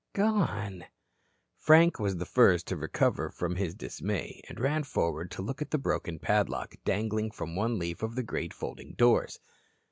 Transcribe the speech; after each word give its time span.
"Gone." 0.13 0.85
Frank 1.57 1.99
was 1.99 2.17
the 2.17 2.25
first 2.25 2.65
to 2.69 2.75
recover 2.75 3.29
from 3.29 3.55
his 3.57 3.75
dismay 3.75 4.41
and 4.49 4.59
ran 4.59 4.81
forward 4.81 5.29
to 5.29 5.43
look 5.43 5.61
at 5.61 5.69
the 5.69 5.77
broken 5.77 6.17
padlock, 6.17 6.73
dangling 6.83 7.29
from 7.29 7.55
one 7.55 7.77
leaf 7.77 8.01
of 8.01 8.15
the 8.15 8.23
great 8.23 8.51
folding 8.51 8.95
doors. 8.95 9.39